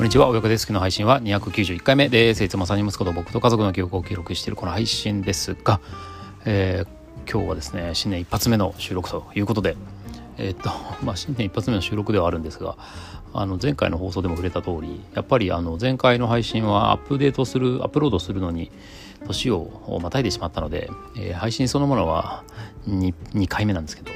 [0.00, 0.72] こんにちは、およかです。
[0.72, 2.42] の配信は291回目です。
[2.42, 5.78] いつも3人息子と僕と家族の記憶を記録しているこの配信ですが、
[6.46, 9.76] えー、今日はですね、新年一発目の収録ということで、
[10.38, 10.70] えー、っと、
[11.04, 12.78] まあ、新年一発目の収録ではあるんですが、
[13.34, 18.70] あの前回の放送でも触れた通り、やっぱりあの前回の配信はアップデートする、アップロードするのに、
[19.26, 22.42] 年をまたいでしまったので、えー、配信そのものは
[22.88, 24.12] 2, 2回目なんですけど、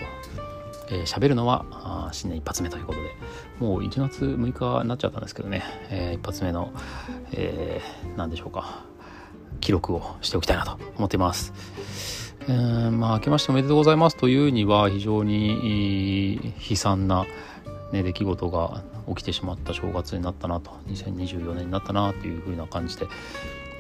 [0.89, 3.11] えー、喋るのは新年一発目ということで
[3.59, 6.73] もう1月6日になっちゃったんですけどね、えー、一発目の、
[7.33, 8.85] えー、何でしょうか
[9.61, 12.35] 記録をしておきたいなと思っています。
[12.47, 17.25] えー、まあ明けましておめでとうございますというには非常に悲惨な、
[17.93, 23.07] ね、出来事が起きてしまった正月になったなと2024年になったなというふうな感じで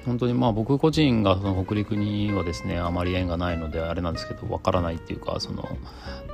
[0.07, 5.77] 本当にまあ僕個人がその北陸にはですねあまり縁がないのであれなんですけどわからないっていうかその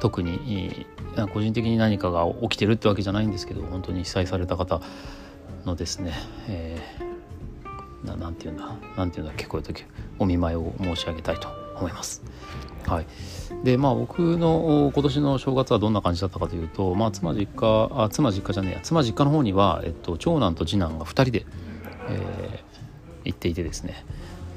[0.01, 0.87] 特に
[1.33, 4.81] 個人的に何かが起きてるってわけじゃないんですけど本当に被災された方
[5.65, 6.13] のですね、
[6.49, 9.85] えー、ななんて言うんだなんて言うんだっけこういう時
[10.19, 12.23] お見舞いを申し上げたいと思います。
[12.87, 13.07] はい、
[13.63, 21.47] でまあ僕の今年の正月はどんな感じだったかというと、まあ、妻実家あ妻実家じゃねえや妻実家の方には、えっと、長男と次男が2人で、
[22.09, 22.65] え
[23.25, 24.05] 行っていてですね。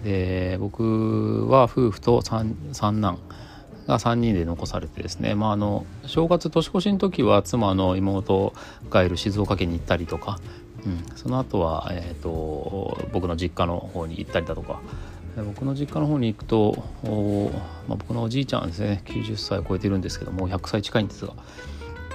[0.04, 3.20] で僕は夫婦と三男
[3.88, 8.54] が3人で残されてですね、まあ、あの正月年越しの時は妻の妹
[8.90, 10.40] がいる静岡県に行ったりとか、
[10.86, 14.82] うん、その後は、えーと、僕の実家の方に行ったりだとか。
[15.36, 16.84] 僕の実家の方に行くと
[17.88, 21.34] まあ、僕のおじいちゃんですね90歳を超えてるんですけども100歳近いんですが、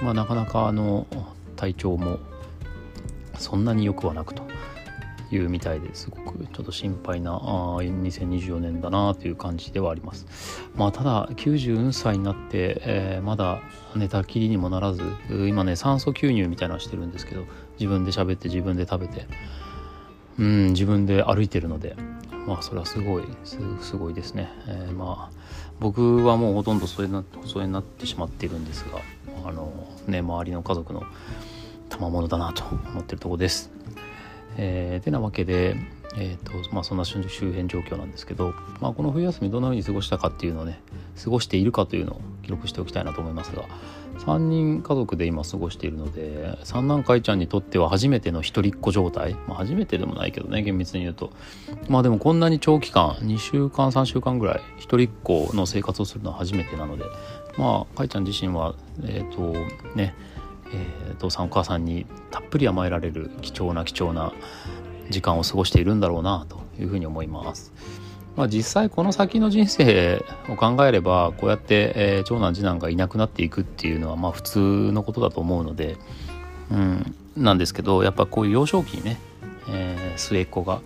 [0.01, 1.05] まあ、なかなかあの
[1.57, 2.19] 体調も
[3.37, 4.43] そんなに良くはなくと。
[5.31, 7.37] いうみたいですごくちょっと心配なあ
[7.81, 10.25] 2024年だなという感じではあります。
[10.75, 13.61] まあ、ただ90歳になって、えー、まだ
[13.95, 17.45] 寝たきりにもならず今ね酸素吸入みたいなのしてるんですけど
[17.79, 19.27] 自分で喋って自分で食べて
[20.37, 21.95] うん自分で歩いてるので
[22.47, 24.49] まあそれはすごいすごいですね。
[24.67, 25.39] えー、まあ
[25.79, 28.99] 僕はもうほとんどそれなそれになってしまっているんですが
[29.47, 29.71] あの
[30.07, 31.03] ね周りの家族の
[31.89, 33.78] 賜物だなと思ってるとこです。
[34.61, 35.77] えー、てなわけで、
[36.17, 40.81] えーとまあ、そんな周辺状況なんですけど、まあ、この冬休みどんな風に過ごしたかっていうのをね
[41.23, 43.63] 過ごしているかというのを記録しておきたいなと思いますが
[44.19, 51.31] 3人家族で今過ごしているので三男海ちゃんにとっては初めての一人っ子状態、まあ、初めてでもないけどね厳密に言うと。
[51.87, 57.05] まあでもこんなに長期間2週間3週間ぐらい一人っ子の生活をするのは初めてなので
[57.57, 60.15] まあ海ちゃん自身はえっ、ー、とね
[60.73, 64.33] えー、父さんお母さんにたっぷり甘えられる貴重な貴重な
[65.09, 67.73] 時間を過ごしているんだろうなというふうに思います。
[68.35, 75.97] まあ、実際この先の人生を考えればこうやって、えー、長男次男がいなくなっていくっていうのはまあ普通のことだと思うので、
[76.71, 79.19] うん、なんですけどやっぱこういう幼少期にね、
[79.69, 80.81] えー、末っ子が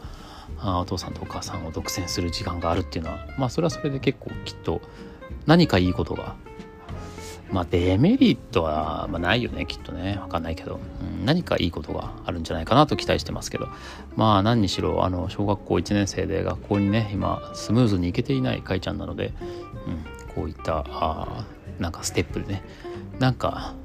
[0.59, 4.81] あお父さんとお母さんを独占する時間があるっていうのはまあそれはそれで結構きっと
[5.45, 6.35] 何かいいことが
[7.53, 10.17] まあデメリットは、まあ、ないよねきっとね。
[10.19, 13.67] 分かんないけど、うん、何かいいことがあるんじゃないかなと期待してますけど。
[14.15, 19.33] まあ何にしろあの小学校1年生で学校にね今スムーズに行けていないかいちゃんなので、
[19.87, 21.45] うん、こういったあ
[21.77, 22.63] なんかステップでね。
[23.19, 23.75] なんか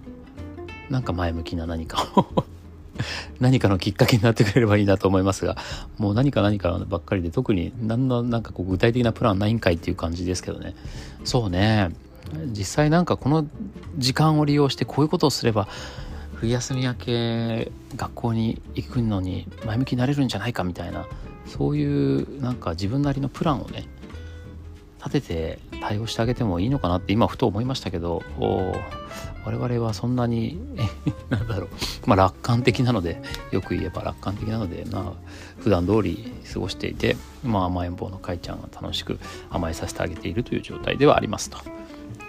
[0.89, 2.45] なんか前向きな何かを
[3.39, 5.59] 何かのきっかけになってくれればいいなと思いますが。
[5.99, 10.75] もう何か何かばっかりで特に何のなんかこう具体的なプランないんかいっていう感じですけどね。
[11.25, 11.91] そうね。
[12.47, 13.47] 実際なんかこの
[13.97, 15.69] 時間を利用してこういうことをすれば
[16.35, 21.07] 冬休み明け学校に行くのに前向きになれるんじゃないかみたいな
[21.47, 23.89] そういうなんか自分なりのプランをね
[24.99, 30.59] 立てて対応してあげてもいいのかなって今ふと思いましたけど我々はそんなに
[31.31, 31.69] なんだろう
[32.07, 35.13] まあ楽観的なのでよく言えば楽観的なのでまあ
[35.59, 39.19] 普段通り過ごしていてまあ甘えん坊のかいちゃんが楽しく
[39.51, 41.59] 甘えさせてあげているという状態ではありますと。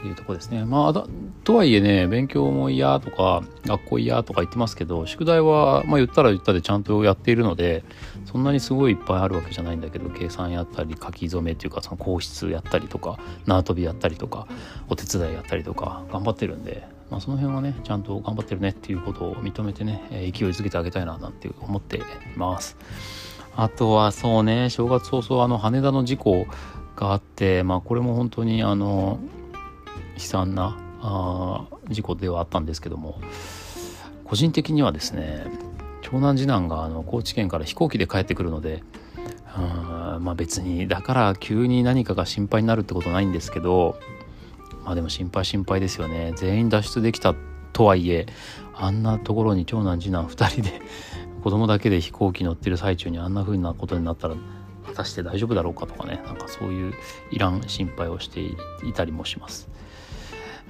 [0.03, 0.65] いうとこですね。
[0.65, 1.07] まあ、
[1.43, 7.83] とはいえね、勉強も嫌とか、学校嫌とか言ってますけど、宿題は、まあ言ったら言ったでちゃんとやっているので、
[8.25, 14.47] そんなにすごいいっぱいあるわけじゃないんだけど、計算やったり、書き初めっていうか、その硬質やったりとか、縄跳びやったりとか、
[14.89, 22.01] お手伝いやったりとか、頑張ってるんで、まあその辺はね、ちゃんと頑張ってるねっていうことを認めてね、勢いづけてあげたいな、なんて思ってい
[22.37, 22.77] ます。
[23.55, 26.47] あとはそうね、正月早々あの羽田の事故
[26.95, 29.19] があって、まあこれも本当にあの、
[30.19, 33.19] 悲惨なあ事故ではあったんですけども
[34.25, 35.45] 個人的にはですね
[36.01, 38.83] 長男次男があの高知県から飛行機で帰ってくるので
[39.57, 43.97] うんまあ別にだから急に何かが心配になるってことないんですけど
[44.83, 47.33] まあでも心配心配ですよね全員脱出できた
[47.73, 48.27] とはいえ
[48.75, 50.81] あんなところに長男次男2人で
[51.43, 54.35] 子供だけで飛行機乗ってる最中にあんな風なことになったら
[54.85, 56.93] 果たして大丈夫だろうかとかねなんかそういう
[57.31, 59.69] いらん心配をしていたりもします。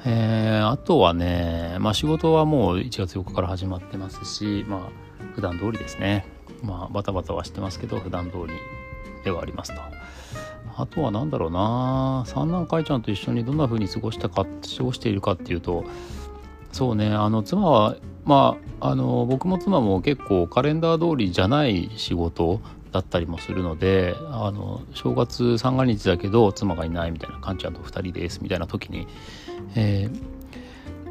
[0.05, 6.25] えー、あとはね、まあ、仕事はもう1月4日から始まってますし、まあ普段通りですね。
[6.63, 8.53] まあバタバタはしてますけど普段通り
[9.23, 9.81] ではありますと。
[10.77, 15.83] あとは何だろうな三男会ちゃんと一緒にどんな風に過ごしたか過ごしているかっていうと
[16.71, 29.07] そうねあの妻はまああの僕も妻も結構カレンダー通りじゃない仕事だったりもするのであの正月三が日だけど妻がいないみたいなカンちゃんと2人ですみたいな時に、
[29.75, 30.39] えー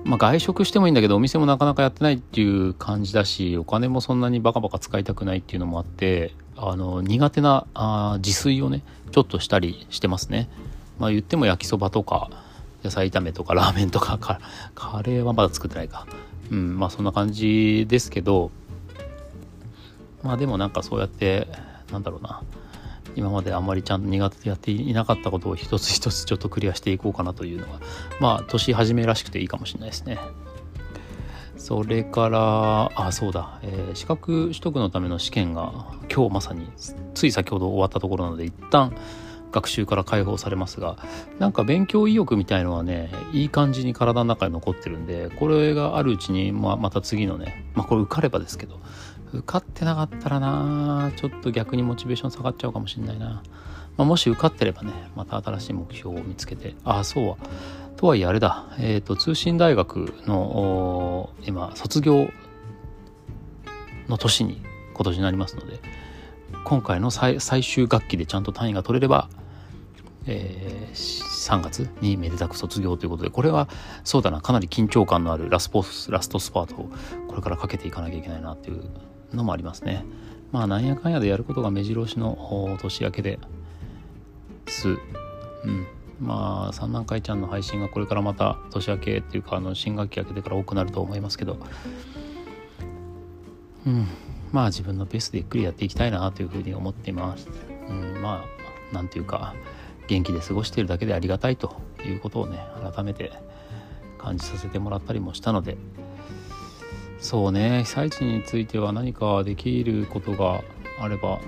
[0.04, 8.82] まあ、外食してもいいんだけどお店もなかなかやってないっていう感じだしお金もそんなにバカバカ使いたくないっていうのもあってあの苦手なあ自炊をね
[9.12, 10.48] ちょっとしたりしてますね。
[10.98, 12.30] まあ、言っても焼きそばとか
[12.82, 14.18] 野菜炒めとかラーメンとか
[14.74, 16.06] カレーはまだ作ってないか。
[16.50, 18.50] うん、まあそんな感じですけど
[20.22, 21.46] まあでもなんかそうやって
[21.90, 22.42] なんだろうな
[23.16, 27.80] 今まであまりちゃんと苦手でやっていなかったことを一つ一つちょっとクリアしていこうかなというのが
[28.20, 30.18] まあ年始めらしくていいかもしれないですね。
[31.56, 36.70] それからあそうだ、えー、資格取得のための試験が今日まさに
[37.14, 38.96] つい先ほど終わったところなので一旦
[39.50, 40.96] 学習から解放されますが
[41.38, 48.78] なんか勉強意欲みたいのはねいい感じに体の中に残ってるんでこれがあるうちに、まあ、また次のねまあこれ受かればですけど
[49.32, 51.12] 受かってなかったらな。
[51.16, 53.42] ちょっと逆にモチベーション下がっちゃうかもしれないな、
[53.96, 56.74] まあ、もし受かってればねまた新しい目標を見つけて。
[56.84, 57.36] ああそうは。
[57.98, 62.28] とはいえあれだ、えーと、通信大学の今卒業
[64.08, 64.62] の年に
[64.94, 65.80] 今年になりますので
[66.62, 69.28] 今回の最終学期でちゃんと単位が取れれば、
[70.26, 73.68] えー、3月にめでたく卒業ということでこれは
[74.04, 74.40] そうだな。
[74.40, 76.90] かなり緊張感のあるラスポラストスパートを
[77.26, 78.84] これからかけていかなきゃいけないなっていう
[79.32, 80.04] のもありますね。
[80.52, 83.38] まあなんやかんやでやることが目白押しの年明けで
[84.66, 84.88] す。
[84.88, 84.92] う
[85.70, 85.86] ん。
[86.20, 91.58] まあ三男会ちゃんの配信がこれからまた年明けっていうかあの新学期明けてから多くなると思いますけど、
[93.86, 94.06] うん、
[94.52, 97.48] まあ自分のペースでゆっくりやっていきたいなというふうに思っています。
[97.88, 98.44] うん、ま
[98.92, 99.54] あなんていうか
[100.08, 102.58] 元気で過ごしているだけでありがたいということをね
[102.94, 103.32] 改めて
[104.18, 105.76] 感じさせてもらったりもしたので
[107.18, 107.82] そうね。
[107.84, 110.62] 被災地については何かできることが
[111.00, 111.40] あれば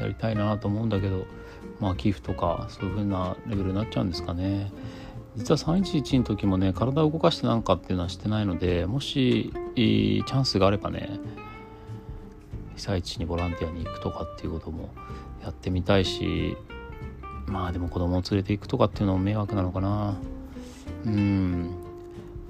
[0.00, 1.26] やりたいなと思うんだけど
[1.80, 4.72] まあ寄付とかそういう風なレベルになっちゃうんですかね。
[5.36, 11.18] 実は311の時もね体を動かしてなんかっていうのはしてないのでもしチャンスがあればね
[12.76, 14.90] 被災地にボランティアに行くとかっていうことも
[15.42, 16.56] やってみたいし
[17.46, 20.16] まあでも子供を連れて行くとかっていうのも迷惑なのかな。
[21.06, 21.91] うん。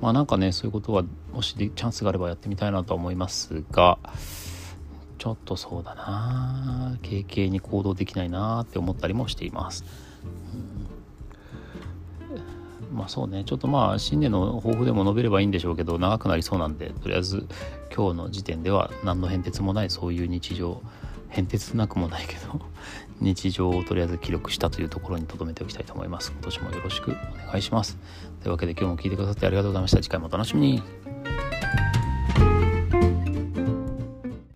[0.03, 3.99] まあなんかねそういうことはもしチャンスがあればやってみたいなとは思いますが
[5.17, 6.99] ちょっとそうだな。
[7.05, 9.85] 軽々に行動できないなって思ったりもしています、
[12.91, 13.45] うん、まあそうね。
[13.45, 17.47] ちょっとまあ新年の抱負でも述べればいいんでしょうけど長くなりそうなんでとりあえず
[17.95, 20.83] 今日の時点では何の変哲もないそういう日常
[21.33, 22.61] 変哲なくもないけど
[23.21, 26.33] 日常をとりあえず記録したというところに留めておきたいと思います。
[26.33, 27.15] 今年もよろしくお
[27.47, 27.99] 願いします。
[28.43, 30.03] というわけで今日も聞いてくださってありがとうございました。
[30.03, 30.83] 次回もお楽しみに。